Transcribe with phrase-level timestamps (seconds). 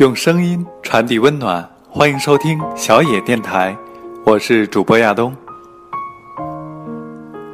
[0.00, 3.76] 用声音传递温暖，欢迎收听小野电台，
[4.24, 5.36] 我是主播亚东。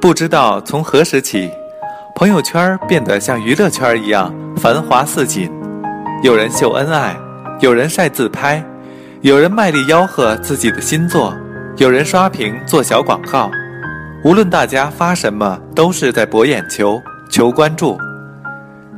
[0.00, 1.50] 不知道从何时起，
[2.14, 5.50] 朋友圈变得像娱乐圈一样繁华似锦，
[6.22, 7.16] 有人秀恩爱，
[7.58, 8.64] 有人晒自拍，
[9.22, 11.34] 有人卖力吆喝自己的新作，
[11.78, 13.50] 有人刷屏做小广告。
[14.22, 17.98] 无论大家发什么，都是在博眼球、求关注。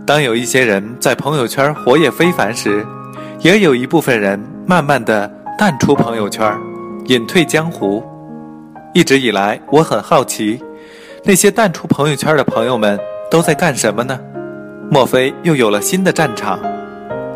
[0.04, 2.84] 当有一些人在朋友圈活跃非凡时，
[3.40, 6.52] 也有一部分人慢慢的淡出朋友圈，
[7.06, 8.02] 隐退江湖。
[8.92, 10.60] 一直以来，我很好奇，
[11.22, 12.98] 那些淡出朋友圈的朋友们
[13.30, 14.18] 都在干什么呢？
[14.90, 16.58] 莫非又有了新的战场？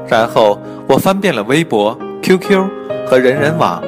[0.09, 2.67] 然后我翻遍了微博、QQ
[3.07, 3.81] 和人人网，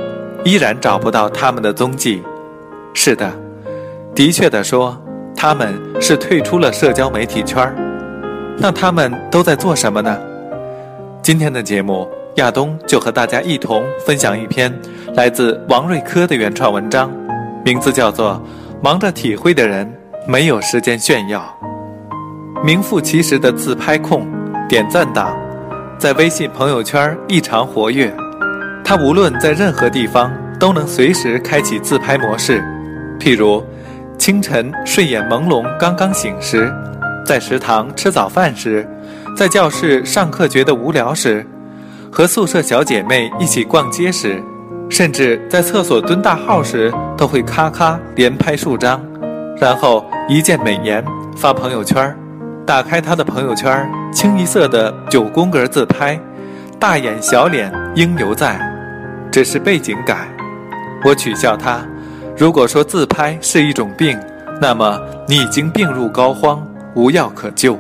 [0.45, 2.23] 依然找不到他们的踪迹。
[2.93, 3.29] 是的，
[4.15, 4.97] 的确的说，
[5.35, 7.75] 他们是退出了社交媒体圈
[8.57, 10.17] 那他们都在做什么呢？
[11.25, 14.71] 今天的节目，亚东就和大家一同分享一篇
[15.15, 17.11] 来自王瑞科的原创文章，
[17.65, 18.33] 名字叫做
[18.85, 19.91] 《忙着体会的人
[20.29, 21.43] 没有时间炫耀》。
[22.63, 24.27] 名副其实的自拍控、
[24.69, 25.35] 点赞党，
[25.99, 28.15] 在微信朋友圈异常活跃。
[28.85, 30.31] 他无论在任何地方，
[30.61, 32.63] 都能随时开启自拍模式。
[33.19, 33.65] 譬如，
[34.19, 36.71] 清晨睡眼朦胧刚刚醒时，
[37.25, 38.87] 在食堂吃早饭时。
[39.35, 41.45] 在教室上课觉得无聊时，
[42.11, 44.41] 和宿舍小姐妹一起逛街时，
[44.89, 49.05] 甚至在厕所蹲大号时，都会咔咔连拍数张，
[49.59, 51.05] 然后一键美颜
[51.37, 52.17] 发朋友圈
[52.65, 56.19] 打开他的朋友圈清一色的九宫格自拍，
[56.79, 58.57] 大眼小脸应犹在，
[59.33, 60.29] 只是背景改。
[61.05, 61.85] 我取笑他，
[62.37, 64.17] 如果说自拍是一种病，
[64.61, 64.97] 那么
[65.27, 66.61] 你已经病入膏肓，
[66.95, 67.77] 无药可救。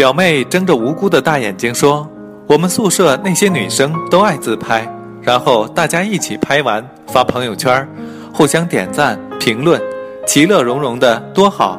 [0.00, 2.08] 表妹睁着无辜的大眼睛说
[2.48, 4.90] ：“我们宿舍那些女生都爱自拍，
[5.20, 7.86] 然后大家一起拍完发朋友圈，
[8.32, 9.78] 互相点赞评论，
[10.26, 11.78] 其乐融融的多好。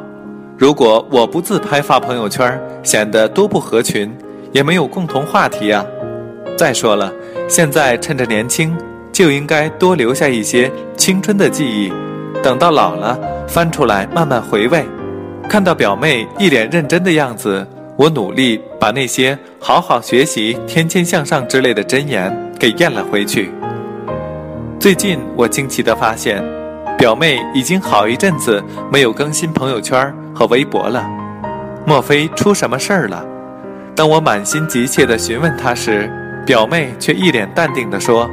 [0.55, 4.15] 如果我不自拍发朋友圈，显得多不合群，
[4.51, 5.83] 也没有共同话题啊。
[6.55, 7.11] 再说了，
[7.49, 8.77] 现在趁着年轻，
[9.11, 11.91] 就应该多留下一些青春的记忆，
[12.43, 14.85] 等到老了翻出来慢慢回味。”
[15.49, 17.67] 看到表妹一脸认真的样子。
[17.97, 23.51] 我努力把那些“好好学习，天天向上”之类的箴言给咽了回去。
[24.79, 26.43] 最近我惊奇地发现，
[26.97, 31.07] 表妹已经好一阵子没有更新朋友圈和微博了，
[31.85, 33.23] 莫非出什么事儿了？
[33.95, 36.09] 当我满心急切地询问她时，
[36.45, 38.27] 表妹却一脸淡定地说：“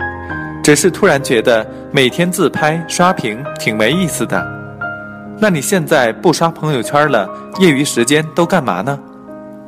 [0.63, 4.47] 只是突然觉得每天自拍刷屏挺没意思的。”
[5.41, 7.29] 那你现在不刷朋友圈了，
[7.61, 8.99] 业余时间都干嘛呢？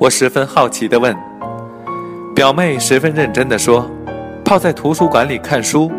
[0.01, 1.15] 我十分好奇地问，
[2.35, 3.87] 表妹十分认真地说
[4.43, 5.93] ：“泡在图书馆里看书。”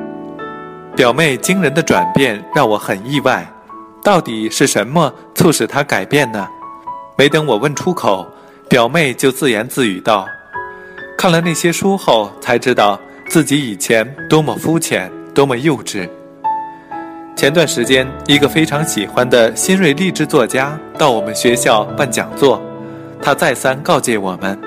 [0.98, 3.48] 表妹惊人的转变让我很意外，
[4.04, 6.48] 到底是什么促使她改变呢？
[7.16, 8.26] 没等我问出口，
[8.68, 10.26] 表妹就自言自语道
[11.16, 16.10] ：“看了那些书后，才知道自己以前多么肤浅，多么幼稚。”
[17.38, 22.60] 前段时间，一个非常喜欢的新锐励志作家到我们学校办讲座。
[23.22, 24.60] 他再三告诫我们：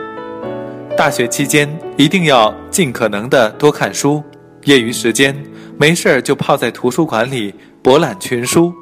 [0.97, 4.23] 大学期间一定要尽可能的多看书，
[4.65, 5.37] 业余时间
[5.77, 8.73] 没事儿就泡在图书馆里博览群书。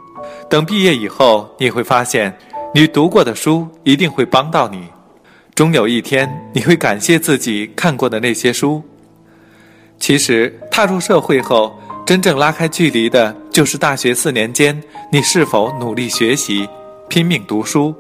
[0.49, 2.37] 等毕业以后，你会发现，
[2.75, 4.87] 你读过的书一定会帮到你。
[5.55, 8.83] 终有一天，你会感谢自己看过的那些书。
[9.99, 14.79] 其实，踏入社会后，真正拉开距离的，就是大学四年间
[15.11, 16.69] 你是否努力学习、
[17.09, 17.95] 拼命读书。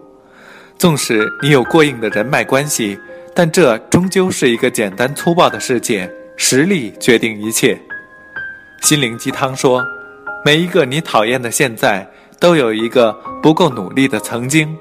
[0.82, 2.98] 纵使你有过硬的人脉关系，
[3.36, 7.80] 但这终究是一个简单粗暴的世界，实力决定一切。
[8.80, 9.80] 心灵鸡汤说，
[10.44, 12.04] 每一个你讨厌的现在，
[12.40, 14.76] 都有一个不够努力的曾经。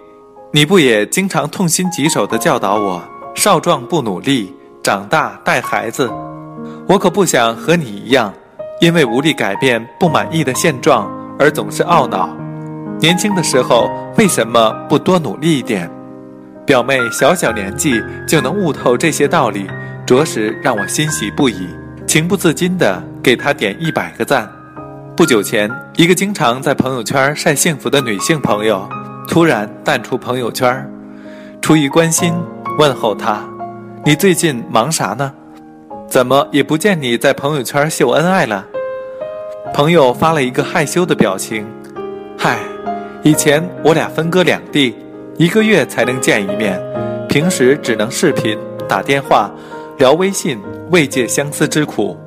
[0.52, 3.00] 你不也经常痛心疾首地教导我：
[3.36, 4.52] 少壮不努力，
[4.82, 6.12] 长大带孩子。
[6.88, 8.34] 我可不想和你一样，
[8.80, 11.08] 因为无力改变不满意的现状
[11.38, 12.41] 而总是懊恼。
[13.02, 15.90] 年轻的时候为什么不多努力一点？
[16.68, 19.66] 表妹小小年纪就能悟透这些道理，
[20.06, 21.68] 着实让我欣喜不已，
[22.06, 24.48] 情不自禁地给她点一百个赞。
[25.18, 28.88] 不久前，一个经常在朋友圈晒幸福的女性朋友，
[29.28, 30.88] 突然淡出朋友圈。
[31.60, 32.32] 出于关心，
[32.78, 33.44] 问候她
[34.06, 35.34] ：“你最近忙啥呢？
[36.08, 38.64] 怎么也不见你在朋友圈秀恩爱了？”
[39.74, 41.66] 朋友发了一个害羞的表情
[42.38, 42.60] ：“嗨。”
[43.24, 44.96] 以前我俩分隔两地，
[45.38, 46.82] 一个月才能见一面，
[47.30, 48.58] 平时只能视频、
[48.90, 49.52] 打电话，
[50.00, 50.60] 聊微信
[50.90, 52.18] 慰藉相思之苦。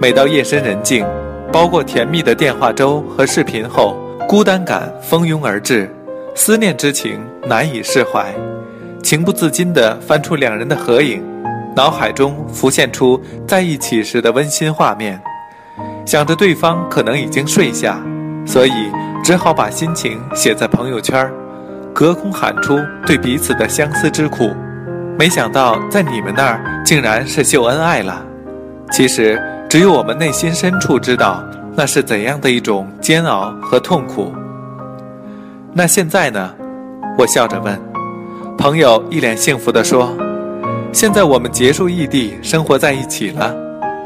[0.00, 1.04] 每到夜深人静，
[1.52, 3.96] 包过甜蜜的电话粥和视频后，
[4.28, 5.92] 孤单感蜂拥而至，
[6.36, 8.32] 思念之情难以释怀，
[9.02, 11.20] 情不自禁地翻出两人的合影，
[11.74, 15.20] 脑海中浮现出在一起时的温馨画面，
[16.06, 18.00] 想着对方可能已经睡下，
[18.46, 18.72] 所以
[19.30, 21.30] 只好把心情写在朋友圈，
[21.94, 24.50] 隔空喊出对彼此的相思之苦。
[25.16, 28.26] 没想到在你们那儿竟然是秀恩爱了，
[28.90, 29.40] 其实。
[29.68, 31.44] 只有我们内心深处知道，
[31.76, 34.34] 那是怎样的一种煎熬和痛苦。
[35.72, 36.52] 那现在呢？
[37.16, 37.80] 我笑着问。
[38.58, 40.12] 朋友一脸幸福地说
[40.90, 43.54] ：“现在我们结束异地，生活在一起了，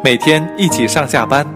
[0.04, 1.46] 每天一起上下班，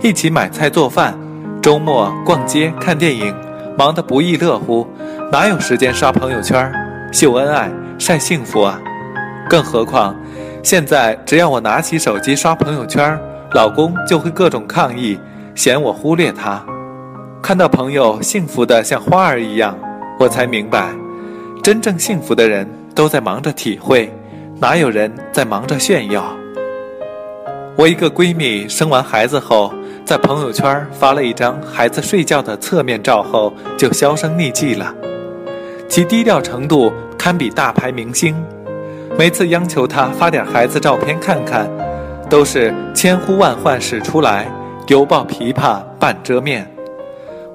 [0.00, 1.14] 一起买菜做饭，
[1.60, 3.34] 周末逛街看电影，
[3.76, 4.86] 忙得不亦乐乎，
[5.30, 6.72] 哪有时间刷朋友圈、
[7.12, 8.80] 秀恩爱、晒幸福啊？
[9.50, 10.14] 更何况，
[10.62, 13.18] 现在只要我拿起手机刷朋友圈。”
[13.54, 15.18] 老公就会各种抗议，
[15.54, 16.62] 嫌我忽略他。
[17.40, 19.74] 看到朋友幸福的像花儿一样，
[20.18, 20.90] 我才明白，
[21.62, 24.12] 真正幸福的人都在忙着体会，
[24.60, 26.22] 哪有人在忙着炫耀？
[27.74, 29.72] 我一个闺蜜生完孩子后，
[30.08, 34.90] 在朋友圈发了一张孩子睡觉的侧面照后，就销声匿迹了，
[35.86, 38.34] 其低调程度堪比大牌明星。
[39.18, 41.68] 每次央求他发点孩子照片看看。
[42.30, 44.46] 都是千呼万唤始出来，
[44.86, 46.66] 犹抱琵琶半遮面。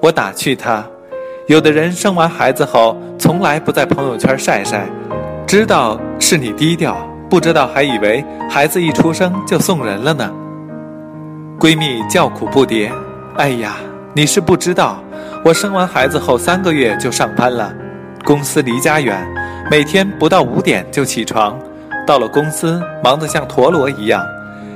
[0.00, 0.84] 我打趣他，
[1.48, 4.86] 有的人生完孩子后从来不在朋友圈晒晒，
[5.44, 6.96] 知道是你低调，
[7.28, 10.32] 不知道还以为孩子一出生就送人了呢。
[11.58, 12.90] 闺蜜叫苦不迭，
[13.36, 13.76] 哎呀，
[14.12, 15.02] 你是不知道，
[15.44, 17.72] 我生完孩子后三个月就上班了，
[18.24, 19.26] 公司离家远，
[19.70, 21.58] 每天不到五点就起床，
[22.06, 24.24] 到了公司忙得像陀螺一样。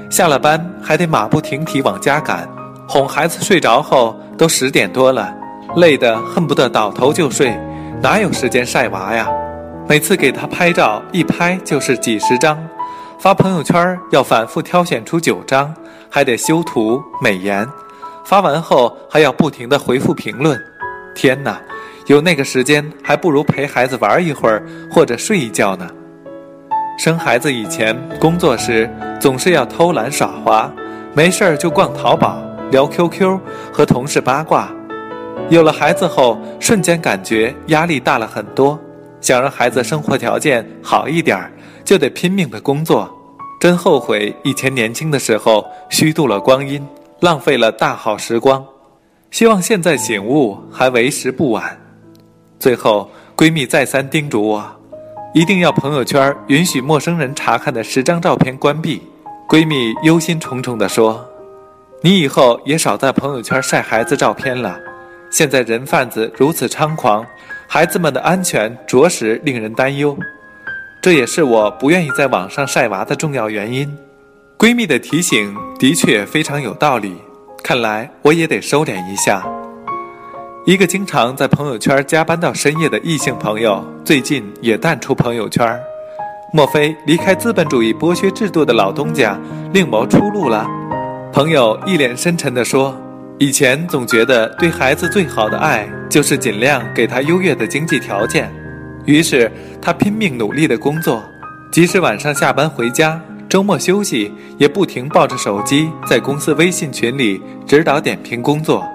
[0.09, 2.49] 下了班还得马不停蹄往家赶，
[2.87, 5.35] 哄孩子睡着后都十点多了，
[5.77, 7.55] 累得恨不得倒头就睡，
[8.01, 9.29] 哪有时间晒娃呀？
[9.89, 12.59] 每次给他拍照，一拍就是几十张，
[13.19, 15.75] 发朋友圈要反复挑选出九张，
[16.11, 17.67] 还得修图美颜，
[18.25, 20.59] 发完后还要不停的回复评论。
[21.15, 21.61] 天哪，
[22.07, 25.89] 有那个时间还不如陪孩子玩一会儿或者睡一觉呢。
[26.99, 28.89] 生孩子以前，工作时
[29.21, 30.71] 总是要偷懒耍滑，
[31.15, 33.39] 没事儿就逛淘宝、聊 QQ
[33.73, 34.69] 和同事八卦。
[35.49, 38.79] 有了孩子后，瞬间感觉压力大了很多，
[39.21, 41.51] 想让孩子生活条件好一点儿，
[41.85, 43.18] 就得拼命的工作。
[43.61, 46.87] 真后悔以前年轻的时候虚度了光阴，
[47.21, 48.65] 浪费了大好时光。
[49.31, 51.77] 希望现在醒悟还为时不晚。
[52.61, 54.65] 最后，闺蜜再三叮嘱我。
[55.35, 59.03] 一定要朋友圈允许陌生人查看的十张照片关闭。
[59.49, 61.27] 闺蜜忧心忡忡地说
[62.01, 64.79] ：“你以后也少在朋友圈晒孩子照片了。
[65.31, 67.27] 现在人贩子如此猖狂，
[67.67, 70.17] 孩子们的安全着实令人担忧。
[71.01, 73.97] 这也是我不愿意在网上晒娃的重要原因。”
[74.59, 77.15] 闺蜜的提醒的确非常有道理，
[77.63, 79.47] 看来我也得收敛一下。
[80.67, 85.81] 一个经常在朋友圈加班到深夜的异性朋友，最近也淡出朋友圈。
[86.53, 89.39] 莫非离开资本主义剥削制度的老东家
[89.73, 90.67] 另谋出路了？
[91.33, 92.97] 朋友一脸深沉地说
[93.39, 98.53] ：“以前总觉得对孩子最好的爱就是尽量给他优越的经济条件，
[99.09, 99.51] 于是
[99.81, 101.25] 他拼命努力的工作，
[101.73, 108.87] 即使晚上下班回家，周末休息也不停抱着手机在公司微信群里指导点评工作。”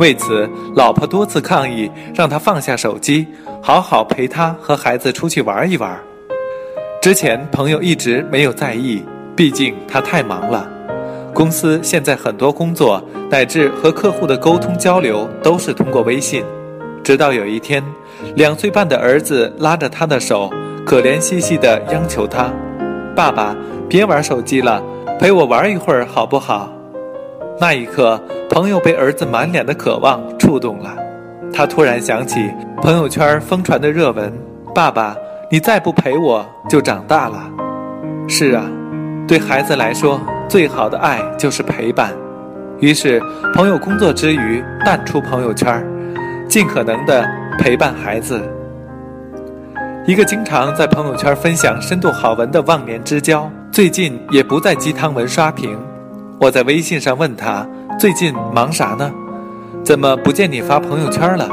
[0.00, 3.26] 为此，老婆多次抗议，让他放下手机，
[3.60, 6.00] 好好陪他和孩子出去玩一玩。
[7.02, 9.04] 之前朋友一直没有在意，
[9.36, 10.66] 毕竟他太忙了。
[11.34, 16.42] 公司现在很多工作乃至和客户的沟通交流都是通过微信。
[17.04, 17.82] 直到有一天，
[18.34, 20.50] 两岁半的儿子拉着他的手，
[20.84, 22.50] 可怜兮兮地央求他
[23.14, 23.54] ：“爸爸，
[23.88, 24.82] 别玩手机了，
[25.18, 26.72] 陪我玩一会儿好不好？”
[27.60, 30.96] 那一刻，朋友被儿子满脸的渴望触动了，
[31.52, 32.50] 他突然想起
[32.80, 34.32] 朋友圈疯传的热文
[34.74, 35.14] ：“爸爸，
[35.50, 37.48] 你再不陪我，就长大了。”
[38.28, 38.64] 是啊，
[39.28, 42.12] 对孩子来说，最好的爱就是陪伴。
[42.80, 43.20] 于是，
[43.54, 45.86] 朋友工作之余淡出朋友圈，
[46.48, 47.24] 尽可能的
[47.58, 48.40] 陪伴孩子。
[50.06, 55.78] 一个经常在朋友圈分享深度好文的忘年之交，最近也不在鸡汤文刷屏。
[56.40, 57.66] 我在微信上问他
[57.98, 59.12] 最近忙啥呢？
[59.84, 61.48] 怎么不见你发朋友圈了？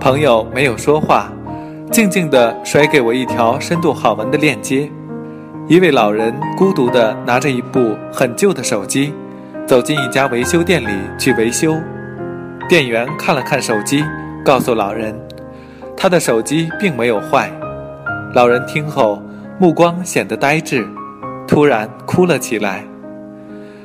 [0.00, 1.30] 朋友没有说话，
[1.90, 4.90] 静静地甩给我一条深度好文的链接。
[5.66, 9.12] 一位老人孤独地拿着一部很旧的手机，
[9.66, 11.76] 走进一家维修店里去维修。
[12.66, 14.02] 店员看了看手机，
[14.48, 15.14] 告诉老人，
[15.94, 17.50] 他的手机并没有坏。
[18.32, 19.22] 老人听后，
[19.58, 20.88] 目光显得呆滞，
[21.46, 22.82] 突然哭了起来。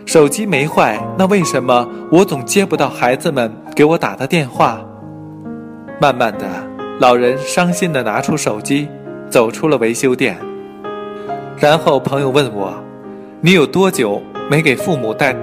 [0.05, 4.79] 手机没坏，那为什么我总接不到孩子们给我打的电话？
[5.99, 6.45] 慢慢的，
[6.97, 8.87] 老人伤心的拿出手机，
[9.29, 10.37] 走出了维修店。
[11.57, 12.73] 然后朋友问我
[13.43, 15.35] ：“你有多久没给父母带？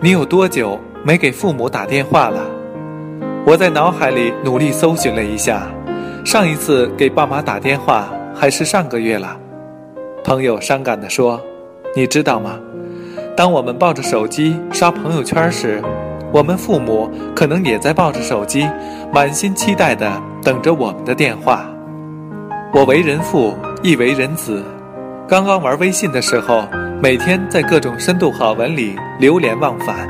[0.00, 2.40] 你有多久没给父母打电话了？”
[3.44, 5.66] 我在脑海里努力搜寻了一下，
[6.24, 9.36] 上一次给爸妈打电话还是上个月了。
[10.24, 11.40] 朋友伤感地说。
[11.94, 12.58] 你知道吗？
[13.36, 15.78] 当我们抱着手机刷朋友圈时，
[16.32, 18.66] 我们父母可能也在抱着手机，
[19.12, 20.10] 满心期待地
[20.42, 21.68] 等着我们的电话。
[22.72, 24.64] 我为人父，亦为人子。
[25.28, 26.64] 刚刚玩微信的时候，
[27.02, 30.08] 每天在各种深度好文里流连忘返。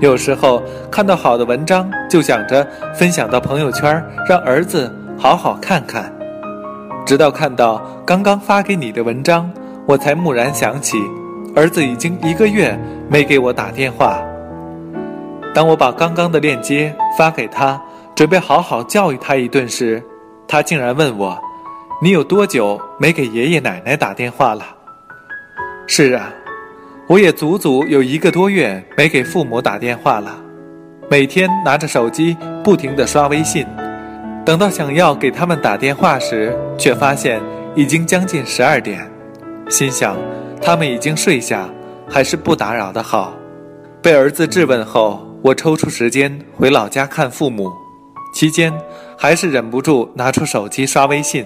[0.00, 6.12] 有时候看到好的文章，就想着分享到朋友圈，让儿子好好看看。
[7.06, 9.50] 直到看到刚刚发给你的文章。
[9.86, 10.98] 我才蓦然想起，
[11.56, 12.78] 儿子已经一个月
[13.08, 14.22] 没给我打电话。
[15.52, 17.80] 当我把刚刚的链接发给他，
[18.14, 20.00] 准备好好教育他一顿时，
[20.46, 21.36] 他竟然问我
[22.00, 24.62] ：“你有多久没给爷爷奶奶打电话了？”
[25.88, 26.30] 是啊，
[27.10, 30.40] 我也足足有一个多月没给父母打电话了。
[31.10, 33.66] 每天拿着手机不停地刷微信，
[34.46, 37.40] 等到想要给他们打电话时，却发现
[37.74, 39.04] 已经将近十二点。
[39.68, 40.16] 心想，
[40.62, 41.68] 他们已经睡下，
[42.08, 43.34] 还是不打扰的好。
[44.00, 47.72] 被儿子质问后，我抽出时间回老家看父母，
[48.32, 48.72] 期间
[49.18, 51.44] 还是忍不住拿出手机刷微信。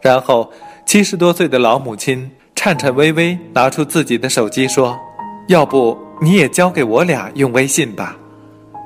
[0.00, 0.50] 然后，
[0.86, 2.30] 七十多岁的老母亲
[2.64, 4.96] 颤颤巍巍拿出自己的手机说
[5.50, 8.16] ：“要不你也教给我俩用微信吧，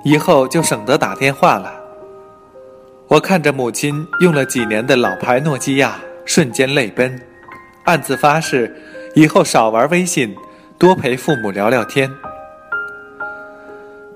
[0.02, 1.74] 以后就省得打电话了。”
[3.06, 7.20] 我看着母亲用了几年的老牌诺基亚，瞬间泪奔。
[7.84, 8.74] 暗自发誓，
[9.14, 10.34] 以后少玩微信，
[10.78, 12.10] 多陪父母聊聊天。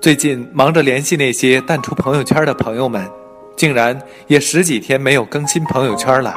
[0.01, 3.07] 最近忙着联系那些淡出朋友圈的朋友们，
[3.55, 6.33] 竟然也十几天没有更新朋友圈了。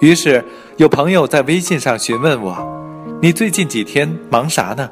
[0.00, 0.42] 于是
[0.78, 2.56] 有朋友在微信上询问我
[3.20, 4.88] ：“你最近几天忙啥呢？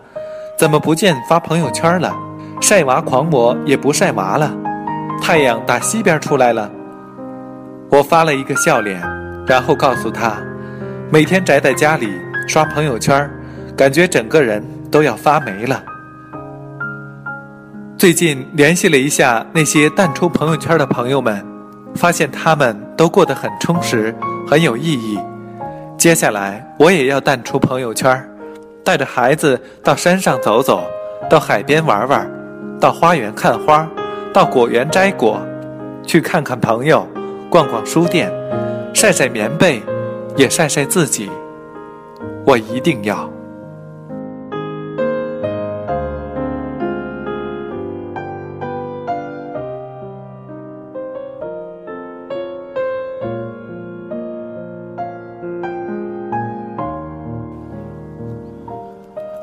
[0.58, 2.14] 怎么不见发朋友圈了？
[2.60, 4.54] 晒娃狂魔也不晒娃了？
[5.22, 6.70] 太阳打西边出来了？”
[7.90, 9.02] 我发了一个笑脸，
[9.46, 10.36] 然后告诉他。
[11.10, 12.12] 每天宅在家里
[12.46, 13.28] 刷朋友圈，
[13.74, 15.82] 感觉整个人都要发霉了。
[17.96, 21.42] 最近联系了一下那些淡出朋友圈的朋友们，
[21.94, 24.14] 发现他们都过得很充实，
[24.46, 25.18] 很有意义。
[25.96, 28.22] 接下来我也要淡出朋友圈，
[28.84, 30.82] 带着孩子到山上走走，
[31.30, 32.30] 到海边玩玩，
[32.78, 33.88] 到花园看花，
[34.34, 35.40] 到果园摘果，
[36.06, 37.06] 去看看朋友，
[37.48, 38.30] 逛逛书店，
[38.92, 39.80] 晒晒棉被。
[40.36, 41.28] 也晒晒自己，
[42.46, 43.28] 我一定要。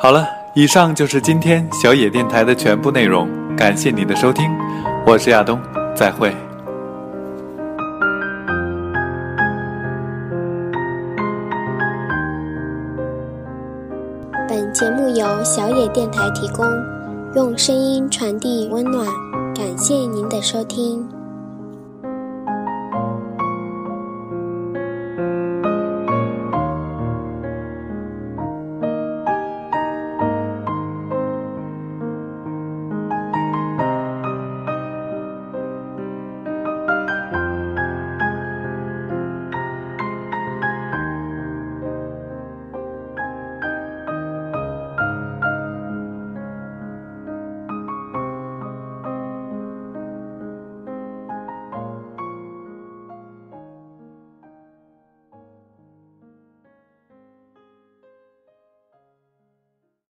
[0.06, 4.56] 好了，以上就是今天小野电台的全部内容，感谢你的收听，
[5.04, 5.60] 我是亚东，
[5.96, 6.32] 再会。
[14.48, 16.64] 本节目由小野电台提供，
[17.34, 19.08] 用声音传递温暖。
[19.56, 21.15] 感谢您的收听。